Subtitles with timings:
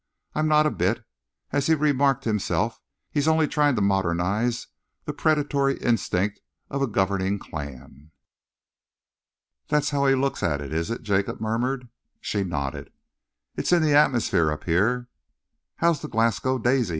[0.33, 1.03] I'm not a bit.
[1.51, 4.65] As he remarked himself, he's only trying to modernise
[5.05, 8.09] the predatory instincts of a governing clan."
[9.67, 11.87] "That's how he looks at it, is it?" Jacob murmured.
[12.19, 12.91] She nodded.
[13.55, 15.07] "It's in the atmosphere up here."
[15.75, 16.89] "How's the Glasgow Daisy?"